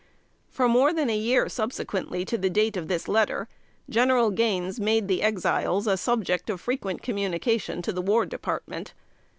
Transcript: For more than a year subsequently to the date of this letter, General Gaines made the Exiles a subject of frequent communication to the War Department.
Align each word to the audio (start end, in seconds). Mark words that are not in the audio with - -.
For 0.49 0.67
more 0.67 0.93
than 0.93 1.11
a 1.11 1.15
year 1.15 1.47
subsequently 1.47 2.25
to 2.25 2.35
the 2.35 2.49
date 2.49 2.75
of 2.75 2.87
this 2.87 3.07
letter, 3.07 3.47
General 3.87 4.31
Gaines 4.31 4.79
made 4.79 5.07
the 5.07 5.21
Exiles 5.21 5.85
a 5.85 5.95
subject 5.95 6.49
of 6.49 6.59
frequent 6.59 7.03
communication 7.03 7.83
to 7.83 7.93
the 7.93 8.01
War 8.01 8.25
Department. 8.25 8.95